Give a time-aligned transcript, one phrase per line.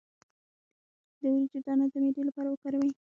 [1.19, 2.91] د وریجو دانه د معدې لپاره وکاروئ